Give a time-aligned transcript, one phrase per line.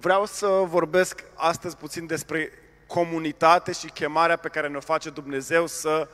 [0.00, 2.50] vreau să vorbesc astăzi puțin despre
[2.86, 6.08] comunitate și chemarea pe care ne-o face Dumnezeu să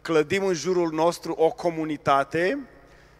[0.00, 2.58] clădim în jurul nostru o comunitate,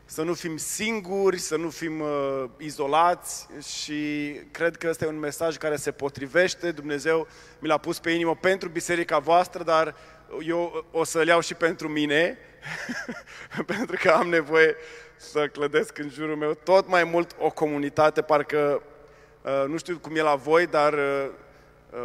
[0.04, 5.18] să nu fim singuri, să nu fim uh, izolați și cred că ăsta e un
[5.18, 6.70] mesaj care se potrivește.
[6.70, 7.26] Dumnezeu
[7.58, 9.94] mi l-a pus pe inimă pentru biserica voastră, dar
[10.46, 12.38] eu o să-l iau și pentru mine,
[13.76, 14.76] pentru că am nevoie
[15.16, 18.96] să clădesc în jurul meu tot mai mult o comunitate, parcă uh,
[19.66, 21.28] nu știu cum e la voi, dar uh,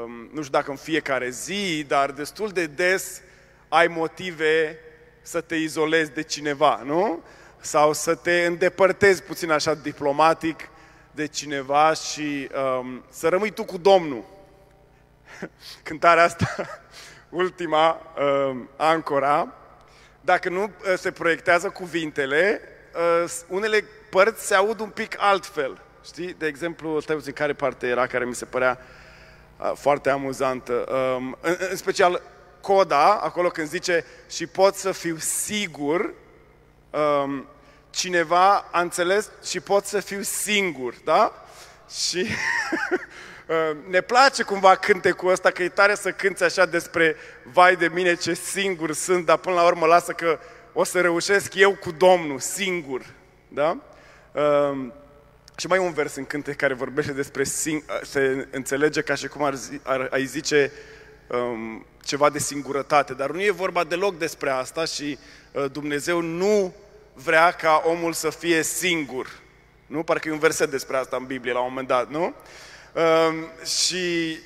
[0.04, 3.22] um, nu știu dacă în fiecare zi, dar destul de des
[3.68, 4.80] ai motive
[5.22, 7.24] să te izolezi de cineva, nu?
[7.60, 10.70] Sau să te îndepărtezi puțin așa diplomatic
[11.12, 14.24] de cineva și um, să rămâi tu cu Domnul.
[15.84, 16.56] Cântarea asta,
[17.30, 18.02] ultima,
[18.50, 19.54] um, Ancora,
[20.22, 22.62] dacă nu uh, se proiectează cuvintele,
[23.24, 25.82] uh, unele părți se aud un pic altfel.
[26.06, 26.36] Știi?
[26.38, 28.80] De exemplu, stai puțin, care parte era care mi se părea
[29.58, 30.74] uh, foarte amuzantă.
[31.18, 32.22] Um, în, în special
[32.62, 36.14] coda, acolo când zice și pot să fiu sigur,
[36.90, 37.48] um,
[37.90, 41.46] cineva a înțeles și pot să fiu singur, da?
[42.10, 42.28] Și
[43.90, 48.16] ne place cumva cântecul ăsta, că e tare să cânți așa despre vai de mine
[48.16, 50.40] ce singur sunt, dar până la urmă lasă că
[50.74, 53.02] o să reușesc eu cu Domnul, singur.
[53.48, 53.78] Da?
[54.32, 54.94] Um,
[55.56, 59.28] și mai e un vers în cântec care vorbește despre sing- se înțelege ca și
[59.28, 60.72] cum ar, zi, ar ai zice
[61.28, 65.18] um, ceva de singurătate, dar nu e vorba deloc despre asta și
[65.52, 66.74] uh, Dumnezeu nu
[67.14, 69.30] vrea ca omul să fie singur.
[69.86, 70.04] Nu?
[70.04, 72.24] Parcă e un verset despre asta în Biblie la un moment dat, nu?
[72.24, 74.38] Um, și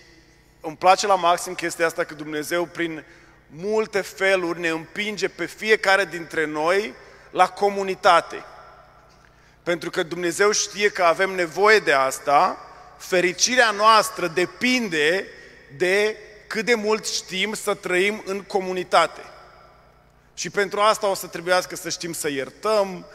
[0.61, 3.03] îmi place la maxim chestia asta că Dumnezeu prin
[3.49, 6.93] multe feluri ne împinge pe fiecare dintre noi
[7.31, 8.43] la comunitate.
[9.67, 12.57] Pentru că Dumnezeu știe că avem nevoie de asta,
[12.97, 15.25] fericirea noastră depinde
[15.77, 19.21] de cât de mult știm să trăim în comunitate.
[20.33, 23.05] Și pentru asta o să trebuiască să știm să iertăm,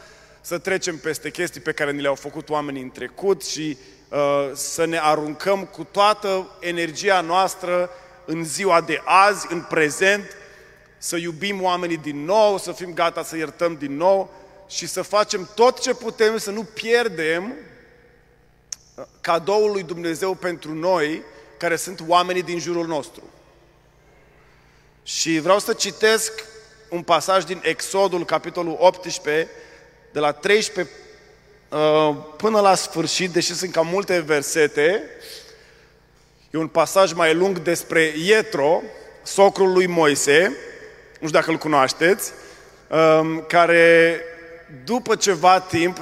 [0.41, 3.77] să trecem peste chestii pe care ni le-au făcut oamenii în trecut și
[4.09, 7.89] uh, să ne aruncăm cu toată energia noastră
[8.25, 10.35] în ziua de azi, în prezent,
[10.97, 15.49] să iubim oamenii din nou, să fim gata să iertăm din nou și să facem
[15.55, 17.53] tot ce putem să nu pierdem
[18.95, 21.21] uh, cadoul lui Dumnezeu pentru noi,
[21.57, 23.23] care sunt oamenii din jurul nostru.
[25.03, 26.31] Și vreau să citesc
[26.89, 29.49] un pasaj din Exodul, capitolul 18,
[30.11, 30.93] de la 13
[31.69, 35.03] uh, până la sfârșit, deși sunt cam multe versete,
[36.51, 38.81] e un pasaj mai lung despre Ietro,
[39.23, 40.57] socrul lui Moise,
[41.19, 42.31] nu știu dacă îl cunoașteți,
[42.89, 44.21] um, care
[44.85, 45.97] după ceva timp,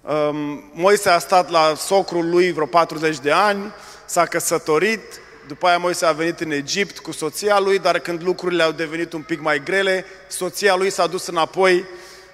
[0.00, 3.72] um, Moise a stat la socrul lui vreo 40 de ani,
[4.04, 8.62] s-a căsătorit, după aia Moise a venit în Egipt cu soția lui, dar când lucrurile
[8.62, 11.84] au devenit un pic mai grele, soția lui s-a dus înapoi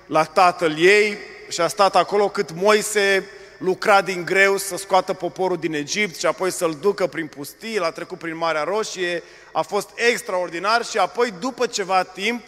[0.06, 1.16] la tatăl ei
[1.48, 3.26] și a stat acolo cât Moise
[3.58, 7.90] lucra din greu să scoată poporul din Egipt și apoi să-l ducă prin pustii, l-a
[7.90, 9.22] trecut prin Marea Roșie,
[9.52, 12.42] a fost extraordinar și apoi după ceva timp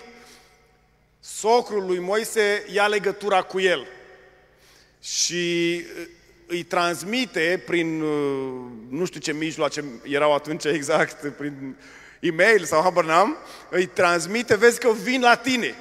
[1.24, 3.86] socrul lui Moise ia legătura cu el
[5.00, 5.84] și
[6.46, 11.76] îi transmite prin, uh, nu știu ce mijloace erau atunci exact, prin
[12.20, 13.36] e-mail sau habar n-am,
[13.70, 15.74] îi transmite, vezi că vin la tine.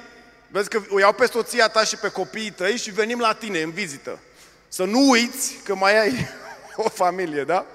[0.48, 3.60] Vezi că o iau pe soția ta și pe copiii tăi și venim la tine
[3.60, 4.18] în vizită.
[4.68, 6.28] Să nu uiți că mai ai
[6.84, 7.66] o familie, da?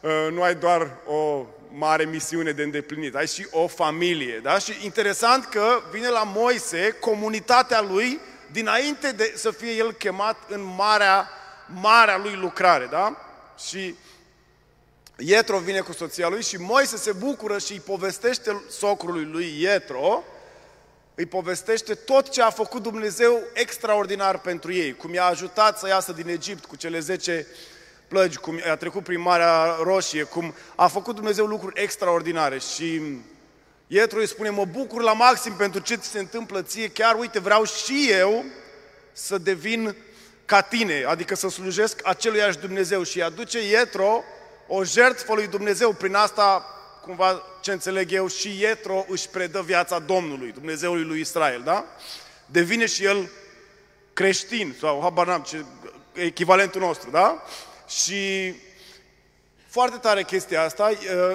[0.00, 4.58] Uh, nu ai doar o mare misiune de îndeplinit, ai și o familie, da?
[4.58, 10.74] Și interesant că vine la Moise comunitatea lui dinainte de să fie el chemat în
[10.76, 11.28] marea
[11.66, 13.16] marea lui lucrare, da?
[13.68, 13.94] Și
[15.16, 20.24] Ietro vine cu soția lui și Moise se bucură și îi povestește socrului lui Ietro,
[21.14, 26.12] îi povestește tot ce a făcut Dumnezeu extraordinar pentru ei, cum i-a ajutat să iasă
[26.12, 27.46] din Egipt cu cele 10
[28.12, 33.00] plăgi, cum i-a trecut prin Marea Roșie, cum a făcut Dumnezeu lucruri extraordinare și
[33.86, 37.38] Ietro îi spune, mă bucur la maxim pentru ce ți se întâmplă ție, chiar uite,
[37.38, 38.44] vreau și eu
[39.12, 39.96] să devin
[40.44, 44.24] ca tine, adică să slujesc aceluiași Dumnezeu și aduce Ietro
[44.66, 45.92] o jertfă lui Dumnezeu.
[45.92, 46.64] Prin asta,
[47.02, 51.84] cumva, ce înțeleg eu, și Ietro își predă viața Domnului, Dumnezeului lui Israel, da?
[52.46, 53.30] Devine și el
[54.12, 55.64] creștin, sau habar n-am, ce,
[56.12, 57.42] echivalentul nostru, da?
[58.00, 58.54] Și
[59.66, 60.90] foarte tare chestia asta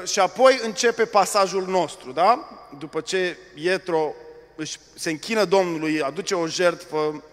[0.06, 2.50] și apoi începe pasajul nostru, da?
[2.78, 4.14] După ce Ietro
[4.56, 7.24] își, se închină Domnului, aduce o jertfă,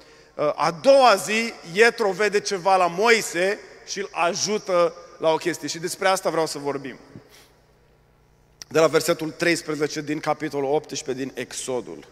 [0.55, 5.69] a doua zi, Ietro vede ceva la Moise și îl ajută la o chestie.
[5.69, 6.99] Și despre asta vreau să vorbim.
[8.69, 12.07] De la versetul 13 din capitolul 18 din Exodul.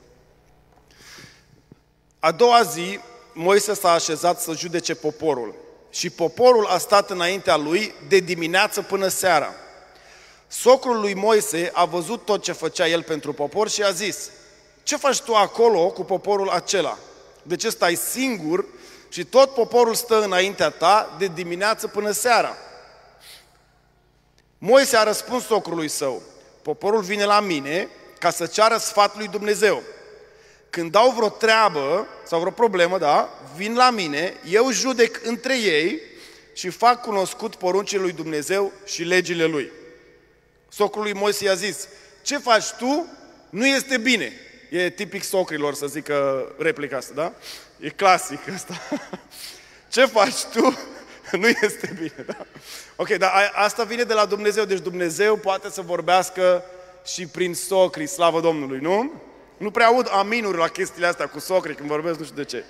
[2.19, 2.99] A doua zi,
[3.32, 5.55] Moise s-a așezat să judece poporul
[5.93, 9.55] și poporul a stat înaintea lui de dimineață până seara.
[10.49, 14.31] Socrul lui Moise a văzut tot ce făcea el pentru popor și a zis,
[14.83, 16.99] ce faci tu acolo cu poporul acela?
[17.43, 18.65] De ce stai singur
[19.09, 22.56] și tot poporul stă înaintea ta de dimineață până seara?
[24.59, 26.23] Moise a răspuns socrului său,
[26.62, 29.83] poporul vine la mine ca să ceară sfatul lui Dumnezeu.
[30.72, 36.00] Când dau vreo treabă sau vreo problemă, da, vin la mine, eu judec între ei
[36.52, 39.70] și fac cunoscut poruncile lui Dumnezeu și legile lui.
[40.69, 41.88] Socrul lui Moise i-a zis,
[42.22, 43.06] ce faci tu
[43.50, 44.32] nu este bine.
[44.70, 47.32] E tipic socrilor să zică replica asta, da?
[47.80, 48.80] E clasic asta.
[49.92, 50.78] Ce faci tu
[51.42, 52.46] nu este bine, da?
[52.96, 56.64] Ok, dar asta vine de la Dumnezeu, deci Dumnezeu poate să vorbească
[57.04, 59.22] și prin socri, slavă Domnului, nu?
[59.62, 62.64] Nu prea aud aminuri la chestiile astea cu socri când vorbesc, nu știu de ce.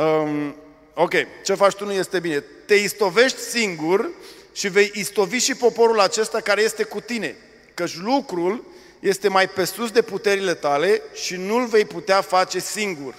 [0.00, 0.56] Um,
[0.94, 1.12] ok,
[1.44, 2.40] ce faci tu nu este bine.
[2.40, 4.10] Te istovești singur
[4.52, 7.36] și vei istovi și poporul acesta care este cu tine,
[7.74, 8.64] căci lucrul
[9.00, 13.14] este mai pe sus de puterile tale și nu-l vei putea face singur.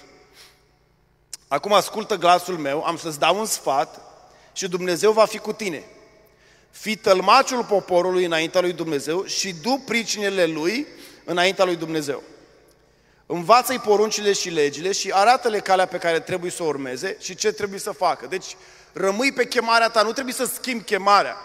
[1.48, 4.02] Acum ascultă glasul meu, am să-ți dau un sfat
[4.54, 5.84] și Dumnezeu va fi cu tine.
[6.72, 10.88] Fii tălmaciul poporului înaintea lui Dumnezeu și du pricinele lui
[11.24, 12.24] înaintea lui Dumnezeu.
[13.32, 17.52] Învață-i poruncile și legile și arată-le calea pe care trebuie să o urmeze și ce
[17.52, 18.26] trebuie să facă.
[18.30, 18.56] Deci
[18.94, 21.38] rămâi pe chemarea ta, nu trebuie să schimbi chemarea,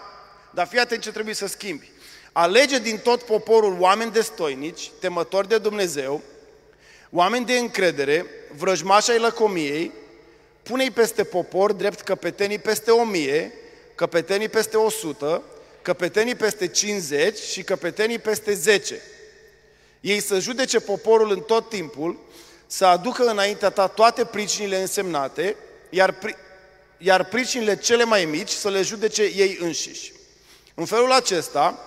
[0.51, 1.91] dar fii atent ce trebuie să schimbi.
[2.33, 6.23] Alege din tot poporul oameni destoinici, temători de Dumnezeu,
[7.11, 8.27] oameni de încredere,
[8.57, 9.93] vrăjmași ai lăcomiei,
[10.63, 13.53] pune-i peste popor drept căpetenii peste o mie,
[13.95, 15.43] căpetenii peste o sută,
[15.83, 19.01] căpetenii peste 50 și căpetenii peste 10.
[20.05, 22.19] Ei să judece poporul în tot timpul,
[22.67, 25.57] să aducă înaintea ta toate pricinile însemnate,
[25.91, 26.37] iar, pri,
[26.99, 30.13] iar pricinile cele mai mici să le judece ei înșiși.
[30.75, 31.79] În felul acesta,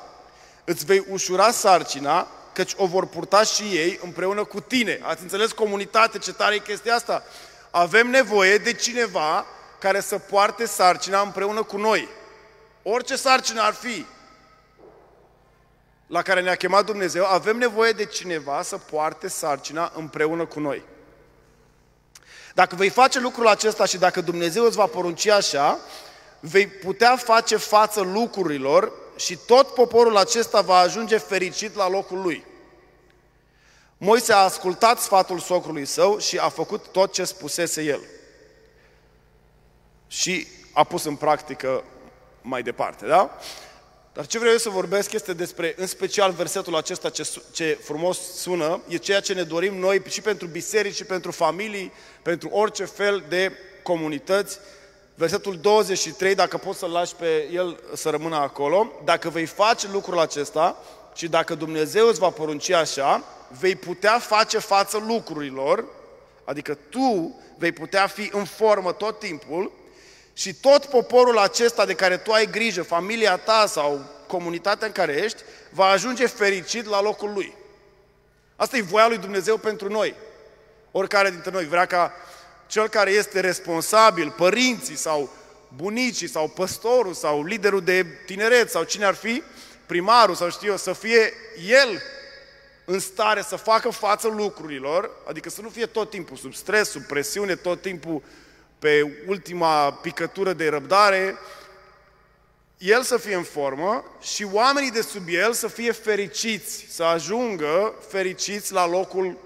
[0.64, 5.00] îți vei ușura sarcina, căci o vor purta și ei împreună cu tine.
[5.02, 7.24] Ați înțeles comunitate, ce tare e chestia asta?
[7.72, 9.46] Avem nevoie de cineva
[9.80, 12.08] care să poarte sarcina împreună cu noi.
[12.84, 14.06] Orice sarcină ar fi
[16.08, 20.84] la care ne-a chemat Dumnezeu, avem nevoie de cineva să poarte sarcina împreună cu noi.
[22.54, 25.80] Dacă vei face lucrul acesta și dacă Dumnezeu îți va porunci așa,
[26.40, 32.46] vei putea face față lucrurilor și tot poporul acesta va ajunge fericit la locul lui.
[33.98, 38.02] Moise a ascultat sfatul socrului său și a făcut tot ce spusese el.
[40.08, 41.84] Și a pus în practică
[42.42, 43.38] mai departe, da?
[44.18, 48.20] Dar ce vreau eu să vorbesc este despre, în special, versetul acesta ce, ce frumos
[48.36, 51.92] sună, e ceea ce ne dorim noi și pentru biserici, și pentru familii,
[52.22, 53.52] pentru orice fel de
[53.84, 54.60] comunități,
[55.16, 60.20] versetul 23, dacă poți să-l lași pe el să rămână acolo, dacă vei face lucrul
[60.20, 60.84] acesta
[61.16, 63.24] și dacă Dumnezeu îți va porunci așa,
[63.60, 65.86] vei putea face față lucrurilor,
[66.44, 69.72] adică tu vei putea fi în formă tot timpul
[70.38, 75.14] și tot poporul acesta de care tu ai grijă, familia ta sau comunitatea în care
[75.14, 77.54] ești, va ajunge fericit la locul lui.
[78.56, 80.16] Asta e voia lui Dumnezeu pentru noi.
[80.92, 82.14] Oricare dintre noi vrea ca
[82.68, 85.30] cel care este responsabil, părinții sau
[85.76, 89.44] bunicii sau păstorul sau liderul de tineret sau cine ar fi,
[89.86, 91.34] primarul sau știu eu, să fie
[91.68, 92.02] el
[92.86, 97.02] în stare să facă față lucrurilor, adică să nu fie tot timpul sub stres, sub
[97.02, 98.22] presiune, tot timpul
[98.80, 101.38] pe ultima picătură de răbdare,
[102.78, 107.94] el să fie în formă și oamenii de sub el să fie fericiți, să ajungă
[108.08, 109.38] fericiți la locul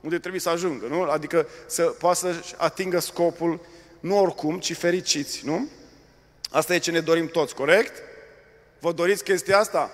[0.00, 1.02] unde trebuie să ajungă, nu?
[1.02, 3.60] Adică să poată să atingă scopul
[4.00, 5.68] nu oricum, ci fericiți, nu?
[6.50, 8.02] Asta e ce ne dorim toți, corect?
[8.80, 9.90] Vă doriți chestia asta?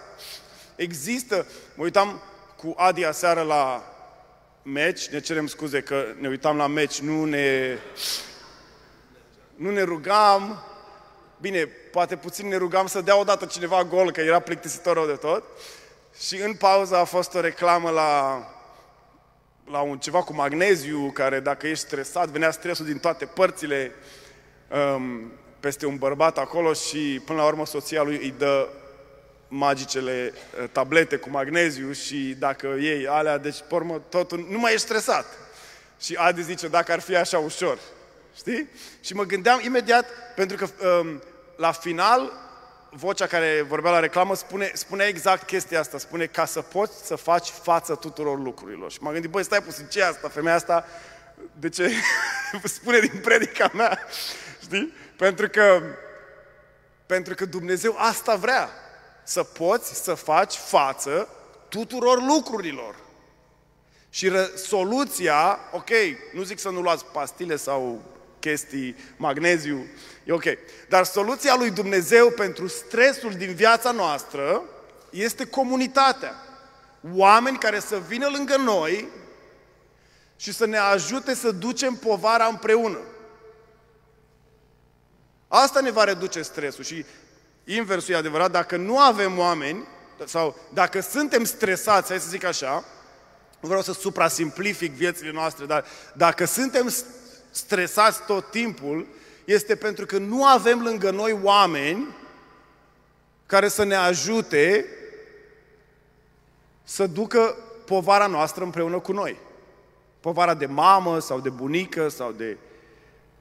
[0.76, 2.22] Există, mă uitam
[2.56, 3.94] cu Adi aseară la
[4.62, 7.78] meci, ne cerem scuze că ne uitam la meci, nu ne,
[9.54, 10.62] nu ne rugam,
[11.40, 15.12] bine, poate puțin ne rugam să dea odată cineva gol, că era plictisitor rău de
[15.12, 15.44] tot,
[16.26, 18.42] și în pauză a fost o reclamă la
[19.70, 23.92] la un ceva cu magneziu, care dacă ești stresat, venea stresul din toate părțile
[24.96, 28.68] um, peste un bărbat acolo și până la urmă soția lui îi dă
[29.48, 34.72] magicele uh, tablete cu magneziu și dacă iei alea, deci pe urmă totul, nu mai
[34.72, 35.26] ești stresat.
[36.00, 37.78] Și Adi zice, dacă ar fi așa ușor,
[38.36, 38.68] știi?
[39.00, 41.22] Și mă gândeam imediat, pentru că um,
[41.56, 42.32] la final,
[42.90, 45.98] vocea care vorbea la reclamă spune, spune exact chestia asta.
[45.98, 48.90] Spune ca să poți să faci față tuturor lucrurilor.
[48.90, 50.28] Și m-am gândit, băi, stai puțin, ce e asta?
[50.28, 50.86] Femeia asta,
[51.58, 51.90] de ce
[52.62, 53.98] spune din predica mea?
[54.62, 54.92] Știi?
[55.16, 55.82] Pentru că,
[57.06, 58.68] pentru că Dumnezeu asta vrea.
[59.22, 61.28] Să poți să faci față
[61.68, 62.94] tuturor lucrurilor.
[64.10, 65.90] Și ră, soluția, ok,
[66.32, 68.02] nu zic să nu luați pastile sau
[68.44, 69.86] chestii, magneziu,
[70.24, 70.44] e ok.
[70.88, 74.62] Dar soluția lui Dumnezeu pentru stresul din viața noastră
[75.10, 76.34] este comunitatea.
[77.14, 79.08] Oameni care să vină lângă noi
[80.36, 82.98] și să ne ajute să ducem povara împreună.
[85.48, 87.04] Asta ne va reduce stresul și
[87.64, 89.86] inversul e adevărat, dacă nu avem oameni
[90.24, 92.84] sau dacă suntem stresați, hai să zic așa,
[93.60, 95.84] nu vreau să suprasimplific viețile noastre, dar
[96.14, 96.88] dacă suntem
[97.54, 99.06] stresați tot timpul,
[99.44, 102.06] este pentru că nu avem lângă noi oameni
[103.46, 104.86] care să ne ajute
[106.84, 107.56] să ducă
[107.86, 109.36] povara noastră împreună cu noi.
[110.20, 112.56] Povara de mamă sau de bunică sau de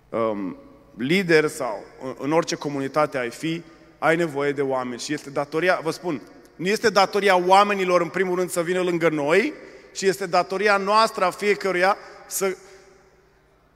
[0.09, 0.57] um,
[0.97, 1.83] lider sau
[2.17, 3.63] în orice comunitate ai fi,
[3.99, 4.99] ai nevoie de oameni.
[4.99, 6.21] Și este datoria, vă spun,
[6.55, 9.53] nu este datoria oamenilor în primul rând să vină lângă noi,
[9.91, 12.55] ci este datoria noastră a fiecăruia să,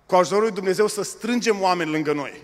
[0.08, 2.42] cu ajutorul lui Dumnezeu, să strângem oameni lângă noi.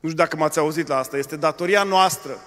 [0.00, 1.16] Nu știu dacă m-ați auzit la asta.
[1.16, 2.38] Este datoria noastră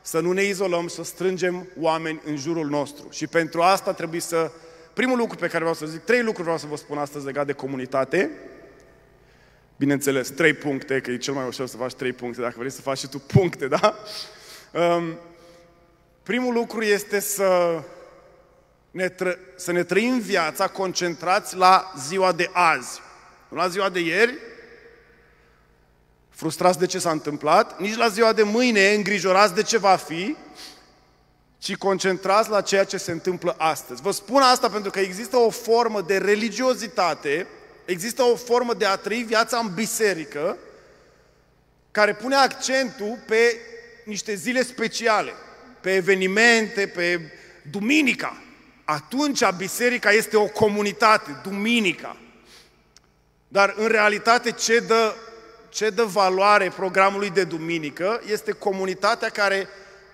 [0.00, 3.08] să nu ne izolăm, să strângem oameni în jurul nostru.
[3.10, 4.50] Și pentru asta trebuie să...
[4.92, 7.46] Primul lucru pe care vreau să zic, trei lucruri vreau să vă spun astăzi legat
[7.46, 8.30] de comunitate.
[9.76, 12.80] Bineînțeles, trei puncte, că e cel mai ușor să faci trei puncte, dacă vrei să
[12.80, 13.94] faci și tu puncte, da?
[14.72, 15.18] Um,
[16.22, 17.80] primul lucru este să
[18.94, 23.00] ne tră- să ne trăim viața concentrați la ziua de azi.
[23.48, 24.38] Nu la ziua de ieri,
[26.30, 30.36] frustrați de ce s-a întâmplat, nici la ziua de mâine, îngrijorați de ce va fi,
[31.58, 34.02] ci concentrați la ceea ce se întâmplă astăzi.
[34.02, 37.46] Vă spun asta pentru că există o formă de religiozitate,
[37.84, 40.56] există o formă de a trăi viața în biserică,
[41.90, 43.56] care pune accentul pe
[44.04, 45.32] niște zile speciale,
[45.80, 47.20] pe evenimente, pe
[47.70, 48.43] duminica.
[48.84, 52.16] Atunci biserica este o comunitate, duminica.
[53.48, 55.14] Dar în realitate ce dă,
[55.68, 59.68] ce dă valoare programului de duminică este comunitatea care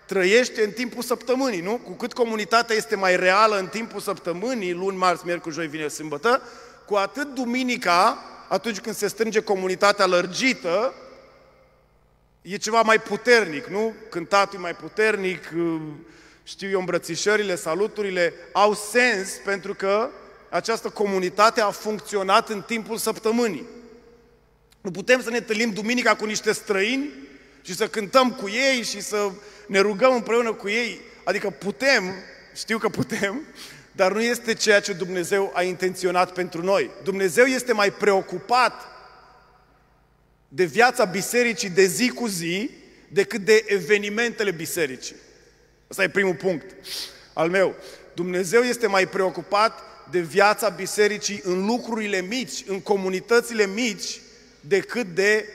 [0.06, 1.76] trăiește în timpul săptămânii, nu?
[1.76, 6.42] Cu cât comunitatea este mai reală în timpul săptămânii, luni, marți, miercuri, joi, vineri, sâmbătă,
[6.86, 10.94] cu atât duminica, atunci când se strânge comunitatea lărgită,
[12.42, 13.94] e ceva mai puternic, nu?
[14.08, 15.48] Cântatul e mai puternic,
[16.42, 20.10] știu eu, îmbrățișările, saluturile au sens pentru că
[20.48, 23.66] această comunitate a funcționat în timpul săptămânii.
[24.80, 27.10] Nu putem să ne întâlnim duminica cu niște străini
[27.62, 29.30] și să cântăm cu ei și să
[29.66, 31.00] ne rugăm împreună cu ei.
[31.24, 32.14] Adică putem,
[32.54, 33.40] știu că putem,
[33.92, 36.90] dar nu este ceea ce Dumnezeu a intenționat pentru noi.
[37.02, 38.72] Dumnezeu este mai preocupat
[40.48, 42.70] de viața bisericii de zi cu zi
[43.08, 45.16] decât de evenimentele bisericii.
[45.90, 46.74] Ăsta e primul punct
[47.32, 47.74] al meu.
[48.14, 54.20] Dumnezeu este mai preocupat de viața bisericii în lucrurile mici, în comunitățile mici,
[54.60, 55.46] decât de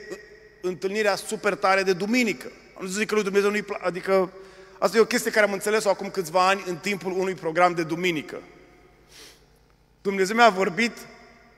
[0.61, 2.51] întâlnirea super tare de duminică.
[2.79, 4.31] Nu zic că lui Dumnezeu nu-i place, adică
[4.77, 7.83] asta e o chestie care am înțeles-o acum câțiva ani în timpul unui program de
[7.83, 8.41] duminică.
[10.01, 10.97] Dumnezeu mi-a vorbit,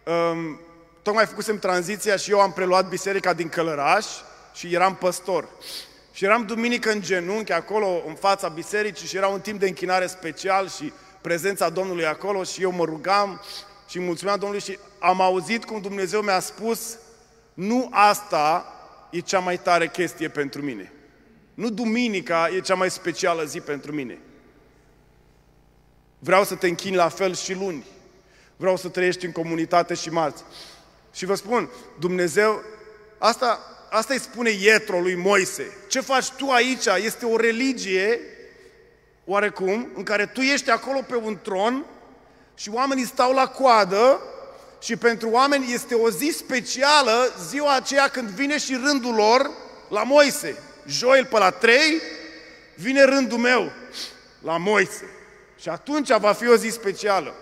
[0.03, 0.59] um,
[1.01, 4.05] tocmai făcusem tranziția și eu am preluat biserica din Călăraș
[4.53, 5.47] și eram păstor.
[6.17, 10.07] Și eram duminică în genunchi, acolo, în fața bisericii și era un timp de închinare
[10.07, 13.41] special și prezența Domnului acolo și eu mă rugam
[13.89, 16.97] și mulțumeam Domnului și am auzit cum Dumnezeu mi-a spus
[17.53, 18.65] nu asta
[19.09, 20.91] e cea mai tare chestie pentru mine.
[21.53, 24.19] Nu duminica e cea mai specială zi pentru mine.
[26.19, 27.85] Vreau să te închini la fel și luni.
[28.55, 30.43] Vreau să trăiești în comunitate și marți.
[31.13, 31.69] Și vă spun,
[31.99, 32.61] Dumnezeu,
[33.17, 35.77] asta asta îi spune Ietro lui Moise.
[35.87, 36.85] Ce faci tu aici?
[36.85, 38.19] Este o religie,
[39.25, 41.85] oarecum, în care tu ești acolo pe un tron
[42.55, 44.21] și oamenii stau la coadă
[44.81, 49.51] și pentru oameni este o zi specială, ziua aceea când vine și rândul lor
[49.89, 50.57] la Moise.
[50.85, 52.01] Joel pe la trei,
[52.75, 53.71] vine rândul meu
[54.43, 55.09] la Moise.
[55.59, 57.33] Și atunci va fi o zi specială.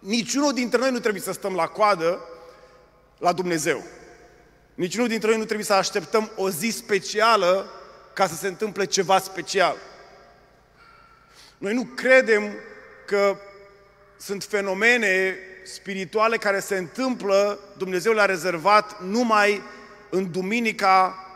[0.00, 2.20] Niciunul dintre noi nu trebuie să stăm la coadă
[3.18, 3.82] la Dumnezeu.
[4.74, 7.70] Niciunul dintre noi nu trebuie să așteptăm o zi specială
[8.12, 9.76] ca să se întâmple ceva special.
[11.58, 12.52] Noi nu credem
[13.06, 13.36] că
[14.16, 19.62] sunt fenomene spirituale care se întâmplă, Dumnezeu le-a rezervat numai
[20.10, 21.26] în duminica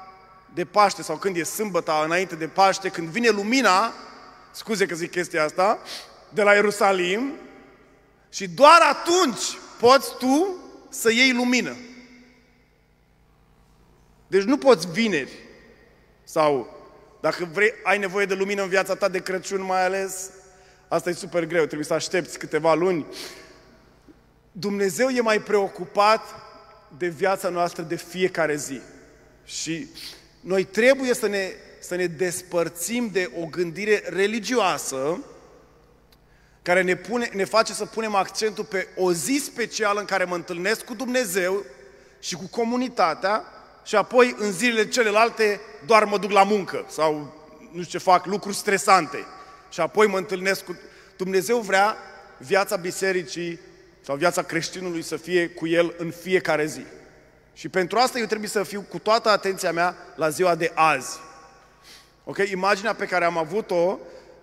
[0.55, 3.95] de Paște sau când e sâmbăta înainte de Paște, când vine lumina,
[4.51, 5.79] scuze că zic chestia asta,
[6.29, 7.33] de la Ierusalim
[8.31, 10.57] și doar atunci poți tu
[10.89, 11.77] să iei lumină.
[14.27, 15.33] Deci nu poți vineri
[16.25, 16.77] sau
[17.21, 20.31] dacă vrei, ai nevoie de lumină în viața ta de Crăciun mai ales,
[20.89, 23.07] asta e super greu, trebuie să aștepți câteva luni.
[24.53, 26.21] Dumnezeu e mai preocupat
[26.99, 28.81] de viața noastră de fiecare zi.
[29.45, 29.87] Și
[30.41, 35.21] noi trebuie să ne, să ne despărțim de o gândire religioasă
[36.63, 40.35] care ne, pune, ne face să punem accentul pe o zi specială în care mă
[40.35, 41.65] întâlnesc cu Dumnezeu
[42.21, 43.45] și cu comunitatea
[43.87, 47.13] și apoi în zilele celelalte doar mă duc la muncă sau
[47.73, 49.25] nu știu ce fac, lucruri stresante.
[49.71, 50.77] Și apoi mă întâlnesc cu...
[51.17, 51.97] Dumnezeu vrea
[52.39, 53.61] viața bisericii
[54.01, 56.81] sau viața creștinului să fie cu el în fiecare zi.
[57.55, 61.19] Și pentru asta eu trebuie să fiu cu toată atenția mea la ziua de azi.
[62.25, 62.37] Ok?
[62.39, 63.99] Imaginea pe care am avut-o,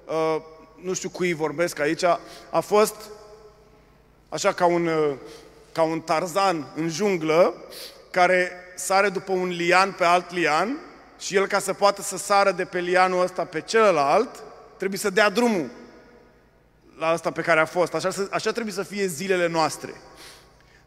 [0.05, 0.41] uh,
[0.81, 2.03] nu știu cui vorbesc aici,
[2.50, 2.95] a fost
[4.29, 5.13] așa ca un, uh,
[5.71, 7.53] ca un tarzan în junglă
[8.12, 10.77] care sare după un lian pe alt lian
[11.20, 14.30] și el ca să poată să sară de pe lianul ăsta pe celălalt,
[14.77, 15.70] trebuie să dea drumul
[17.00, 17.94] la asta pe care a fost.
[17.94, 19.94] Așa, așa trebuie să fie zilele noastre.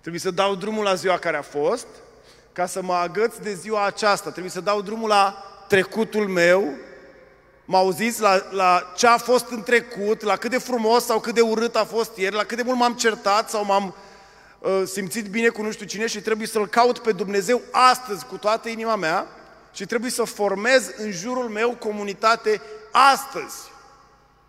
[0.01, 1.87] Trebuie să dau drumul la ziua care a fost,
[2.53, 4.31] ca să mă agăț de ziua aceasta.
[4.31, 6.75] Trebuie să dau drumul la trecutul meu,
[7.65, 11.35] mă auziți la, la ce a fost în trecut, la cât de frumos sau cât
[11.35, 14.06] de urât a fost ieri, la cât de mult m-am certat sau m-am uh,
[14.85, 18.69] simțit bine cu nu știu cine și trebuie să-L caut pe Dumnezeu astăzi cu toată
[18.69, 19.27] inima mea
[19.73, 23.57] și trebuie să formez în jurul meu comunitate astăzi.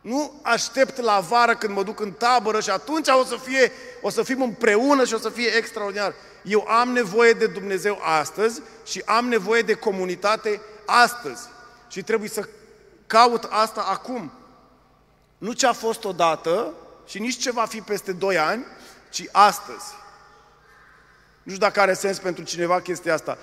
[0.01, 3.71] Nu aștept la vară când mă duc în tabără și atunci o să, fie,
[4.01, 6.13] o să fim împreună și o să fie extraordinar.
[6.41, 11.41] Eu am nevoie de Dumnezeu astăzi și am nevoie de comunitate astăzi.
[11.89, 12.47] Și trebuie să
[13.07, 14.31] caut asta acum.
[15.37, 16.73] Nu ce a fost odată
[17.05, 18.65] și nici ce va fi peste doi ani,
[19.09, 19.85] ci astăzi.
[21.47, 23.37] Nu știu dacă are sens pentru cineva chestia asta.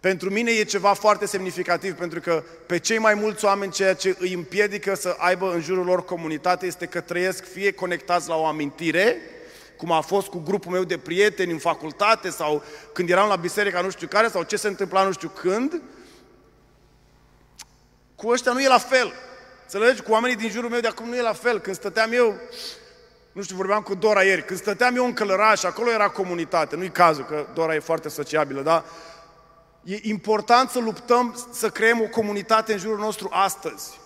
[0.00, 4.16] Pentru mine e ceva foarte semnificativ, pentru că pe cei mai mulți oameni ceea ce
[4.18, 8.46] îi împiedică să aibă în jurul lor comunitate este că trăiesc fie conectați la o
[8.46, 9.16] amintire,
[9.76, 13.80] cum a fost cu grupul meu de prieteni în facultate sau când eram la biserica
[13.80, 15.82] nu știu care sau ce se întâmpla nu știu când,
[18.14, 19.12] cu ăștia nu e la fel.
[19.62, 20.02] Înțelegi?
[20.02, 21.60] Cu oamenii din jurul meu de acum nu e la fel.
[21.60, 22.40] Când stăteam eu,
[23.32, 26.90] nu știu, vorbeam cu Dora ieri, când stăteam eu în Călăraș, acolo era comunitate, nu-i
[26.90, 28.84] cazul, că Dora e foarte sociabilă, dar
[29.88, 34.00] E important să luptăm să creăm o comunitate în jurul nostru astăzi.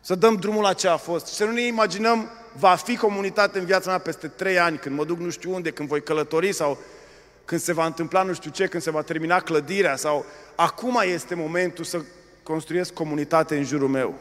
[0.00, 1.26] Să dăm drumul la ce a fost.
[1.26, 4.96] Și să nu ne imaginăm, va fi comunitate în viața mea peste trei ani, când
[4.96, 6.78] mă duc nu știu unde, când voi călători sau
[7.44, 10.24] când se va întâmpla nu știu ce, când se va termina clădirea sau
[10.54, 12.00] acum este momentul să
[12.42, 14.14] construiesc comunitate în jurul meu.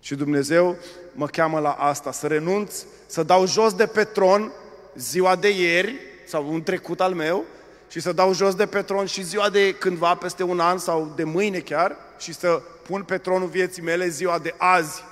[0.00, 0.76] Și Dumnezeu
[1.12, 2.74] mă cheamă la asta, să renunț,
[3.06, 4.52] să dau jos de pe tron
[4.96, 5.94] ziua de ieri
[6.26, 7.44] sau un trecut al meu
[7.88, 11.12] și să dau jos de pe tron și ziua de cândva, peste un an sau
[11.16, 15.02] de mâine chiar, și să pun pe tronul vieții mele ziua de azi.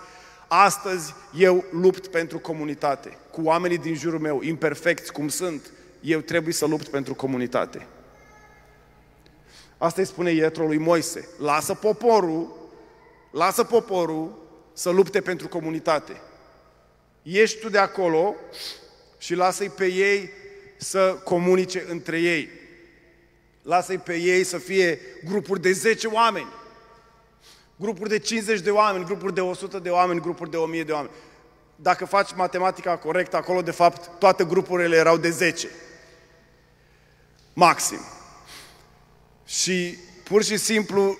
[0.48, 6.54] Astăzi eu lupt pentru comunitate, cu oamenii din jurul meu, imperfecți cum sunt, eu trebuie
[6.54, 7.86] să lupt pentru comunitate.
[9.78, 11.28] Asta îi spune Ietro lui Moise.
[11.38, 12.56] Lasă poporul,
[13.30, 14.39] lasă poporul
[14.81, 16.21] să lupte pentru comunitate.
[17.23, 18.35] Ieși tu de acolo
[19.19, 20.31] și lasă-i pe ei
[20.77, 22.49] să comunice între ei.
[23.62, 26.53] Lasă-i pe ei să fie grupuri de 10 oameni,
[27.77, 31.14] grupuri de 50 de oameni, grupuri de 100 de oameni, grupuri de 1000 de oameni.
[31.77, 35.69] Dacă faci matematica corectă, acolo de fapt toate grupurile erau de 10.
[37.53, 38.01] Maxim.
[39.47, 41.19] Și pur și simplu,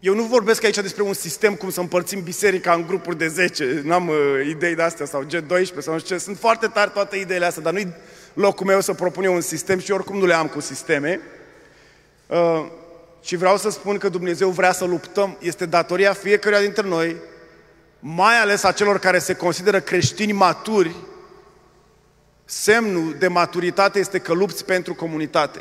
[0.00, 3.80] eu nu vorbesc aici despre un sistem cum să împărțim biserica în grupuri de 10,
[3.84, 4.16] n-am uh,
[4.48, 7.62] idei de astea sau G12 sau nu știu ce, sunt foarte tari toate ideile astea,
[7.62, 7.94] dar nu-i
[8.34, 11.20] locul meu să propun eu un sistem și oricum nu le am cu sisteme.
[12.26, 12.66] Uh,
[13.22, 17.16] și vreau să spun că Dumnezeu vrea să luptăm, este datoria fiecăruia dintre noi,
[17.98, 20.94] mai ales a celor care se consideră creștini maturi,
[22.44, 25.60] semnul de maturitate este că lupți pentru comunitate.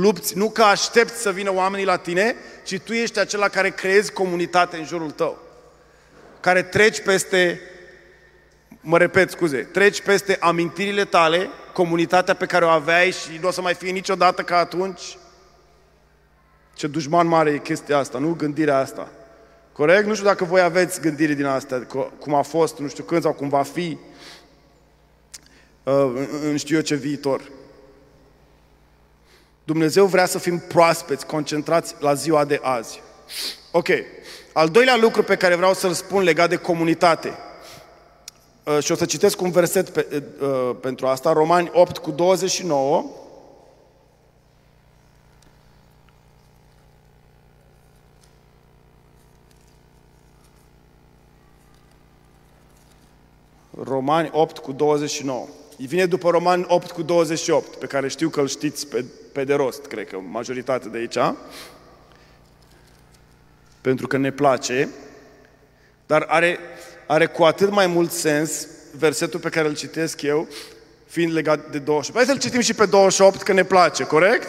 [0.00, 2.34] Lupți nu că aștepți să vină oamenii la tine,
[2.64, 5.38] ci tu ești acela care creezi comunitate în jurul tău.
[6.40, 7.60] Care treci peste
[8.80, 13.50] mă repet, scuze, treci peste amintirile tale, comunitatea pe care o aveai și nu o
[13.50, 15.18] să mai fie niciodată ca atunci.
[16.74, 19.08] Ce dușman mare e chestia asta, nu gândirea asta.
[19.72, 20.06] Corect?
[20.06, 21.86] Nu știu dacă voi aveți gândire din asta,
[22.18, 23.98] cum a fost, nu știu când sau cum va fi,
[25.82, 27.40] uh, în știu eu ce viitor.
[29.68, 33.02] Dumnezeu vrea să fim proaspeți, concentrați la ziua de azi.
[33.70, 33.88] Ok.
[34.52, 37.38] Al doilea lucru pe care vreau să-l spun legat de comunitate.
[38.64, 43.04] Uh, și o să citesc un verset pe, uh, pentru asta, Romani 8 cu 29.
[53.82, 55.46] Romani 8 cu 29.
[55.76, 59.54] Vine după Romani 8 cu 28, pe care știu că îl știți pe, pe de
[59.54, 61.18] rost, cred că majoritatea de aici.
[63.80, 64.88] Pentru că ne place.
[66.06, 66.58] Dar are,
[67.06, 68.66] are cu atât mai mult sens
[68.98, 70.48] versetul pe care îl citesc eu,
[71.06, 72.18] fiind legat de 28.
[72.18, 74.48] Hai să-l citim și pe 28, că ne place, corect?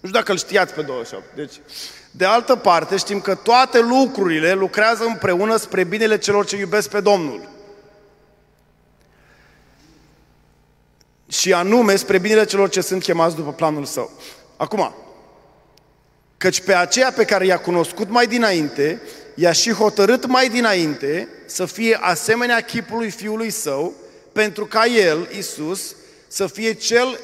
[0.00, 1.24] Nu știu dacă îl știați pe 28.
[1.34, 1.52] Deci,
[2.10, 7.00] de altă parte, știm că toate lucrurile lucrează împreună spre binele celor ce iubesc pe
[7.00, 7.48] Domnul.
[11.30, 14.10] Și anume spre binele celor ce sunt chemați după planul său.
[14.56, 14.94] Acum,
[16.36, 19.02] căci pe aceea pe care i-a cunoscut mai dinainte,
[19.34, 23.92] i-a și hotărât mai dinainte să fie asemenea chipului Fiului Său,
[24.32, 25.94] pentru ca El, Isus,
[26.28, 27.20] să fie cel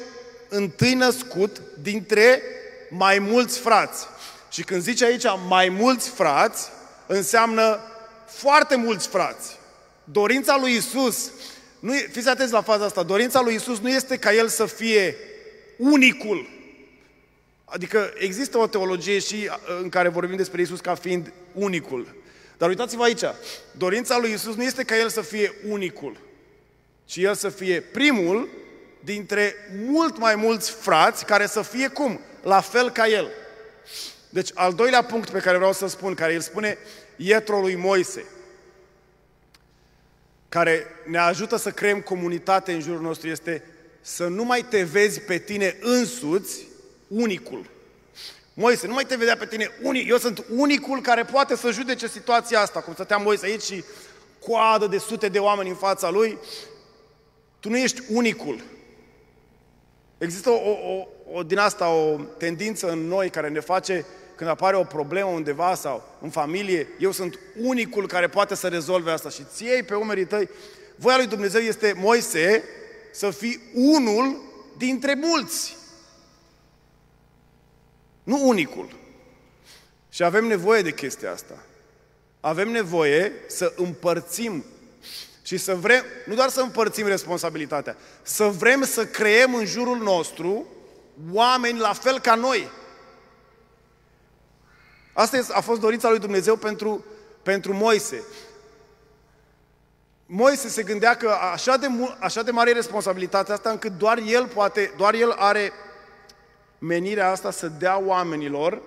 [0.49, 2.41] întâi născut dintre
[2.89, 4.05] mai mulți frați.
[4.49, 6.69] Și când zice aici mai mulți frați,
[7.07, 7.79] înseamnă
[8.27, 9.57] foarte mulți frați.
[10.03, 11.31] Dorința lui Isus,
[11.79, 15.15] nu, fiți atenți la faza asta, dorința lui Isus nu este ca El să fie
[15.77, 16.49] unicul.
[17.65, 19.49] Adică există o teologie și
[19.81, 22.15] în care vorbim despre Isus ca fiind unicul.
[22.57, 23.23] Dar uitați-vă aici,
[23.71, 26.17] dorința lui Isus nu este ca El să fie unicul,
[27.05, 28.49] ci El să fie primul
[28.99, 32.19] dintre mult mai mulți frați care să fie cum?
[32.43, 33.31] La fel ca El.
[34.29, 36.77] Deci, al doilea punct pe care vreau să spun, care îl spune
[37.15, 38.25] Ietro lui Moise,
[40.49, 43.63] care ne ajută să creăm comunitate în jurul nostru, este
[44.01, 46.67] să nu mai te vezi pe tine însuți
[47.07, 47.69] unicul.
[48.53, 50.09] Moise, nu mai te vedea pe tine unic.
[50.09, 52.81] Eu sunt unicul care poate să judece situația asta.
[52.81, 53.83] Cum stătea Moise aici și
[54.39, 56.37] coadă de sute de oameni în fața lui.
[57.59, 58.61] Tu nu ești unicul.
[60.17, 64.05] Există o, o, o, din asta o tendință în noi care ne face
[64.37, 69.11] când apare o problemă undeva sau în familie, eu sunt unicul care poate să rezolve
[69.11, 70.49] asta și ți ției pe umerii tăi.
[70.95, 72.63] Voia lui Dumnezeu este, Moise,
[73.11, 74.41] să fii unul
[74.77, 75.75] dintre mulți.
[78.23, 78.89] Nu unicul.
[80.09, 81.63] Și avem nevoie de chestia asta.
[82.39, 84.65] Avem nevoie să împărțim
[85.43, 90.65] și să vrem, nu doar să împărțim responsabilitatea, să vrem să creăm în jurul nostru
[91.31, 92.69] oameni la fel ca noi.
[95.17, 97.05] Asta a fost dorința lui Dumnezeu pentru,
[97.43, 98.23] pentru Moise.
[100.25, 101.87] Moise se gândea că așa de,
[102.19, 105.71] așa de mare responsabilitatea asta încât doar el poate, doar el are
[106.77, 108.81] menirea asta să dea oamenilor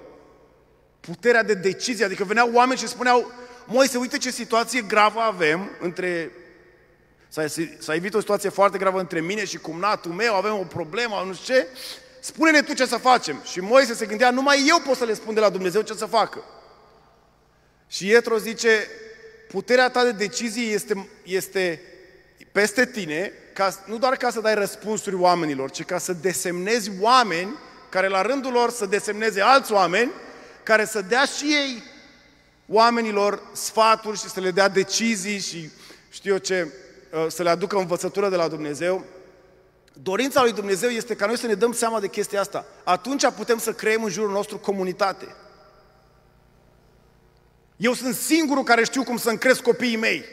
[1.00, 2.04] puterea de decizie.
[2.04, 3.32] Adică veneau oameni și spuneau,
[3.66, 6.30] Moise, uite ce situație gravă avem între...
[7.28, 7.44] S-a,
[7.78, 11.34] s-a evit o situație foarte gravă între mine și cumnatul meu, avem o problemă, nu
[11.34, 11.66] știu ce.
[12.20, 13.42] Spune-ne tu ce să facem.
[13.44, 16.06] Și Moise se gândea, numai eu pot să le spun de la Dumnezeu ce să
[16.06, 16.44] facă.
[17.88, 18.86] Și Ietro zice,
[19.48, 21.82] puterea ta de decizie este, este
[22.52, 27.58] peste tine, ca, nu doar ca să dai răspunsuri oamenilor, ci ca să desemnezi oameni
[27.88, 30.10] care la rândul lor să desemneze alți oameni,
[30.62, 31.82] care să dea și ei
[32.68, 35.70] oamenilor sfaturi și să le dea decizii și
[36.10, 36.68] știu eu ce,
[37.10, 39.04] uh, să le aducă învățătură de la Dumnezeu.
[40.02, 42.66] Dorința lui Dumnezeu este ca noi să ne dăm seama de chestia asta.
[42.84, 45.34] Atunci putem să creăm în jurul nostru comunitate.
[47.76, 50.24] Eu sunt singurul care știu cum să-mi cresc copiii mei.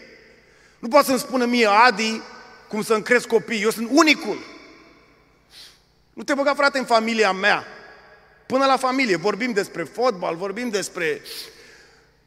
[0.80, 2.22] Nu poate să-mi spună mie Adi
[2.68, 3.62] cum să-mi cresc copiii.
[3.62, 4.38] Eu sunt unicul.
[6.14, 7.66] Nu te băga, frate, în familia mea.
[8.46, 9.16] Până la familie.
[9.16, 11.22] Vorbim despre fotbal, vorbim despre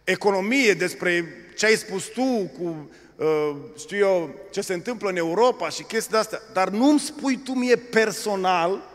[0.04, 2.74] economie, despre ce ai spus tu cu, uh,
[3.78, 6.40] știu eu, ce se întâmplă în Europa și chestii de-astea.
[6.52, 8.88] Dar nu-mi spui tu mie personal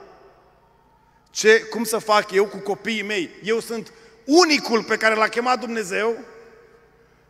[1.29, 3.29] ce, cum să fac eu cu copiii mei.
[3.43, 3.91] Eu sunt
[4.25, 6.17] unicul pe care l-a chemat Dumnezeu